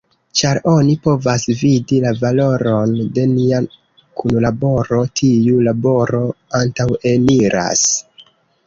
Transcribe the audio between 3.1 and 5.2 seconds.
de nia kunlaboro,